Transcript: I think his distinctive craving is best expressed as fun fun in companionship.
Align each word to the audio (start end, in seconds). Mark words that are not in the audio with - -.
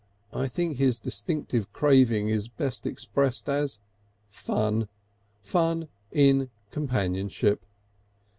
I 0.33 0.47
think 0.47 0.77
his 0.77 0.97
distinctive 0.97 1.71
craving 1.73 2.27
is 2.27 2.47
best 2.47 2.87
expressed 2.87 3.47
as 3.47 3.77
fun 4.29 4.87
fun 5.43 5.89
in 6.11 6.49
companionship. 6.71 7.63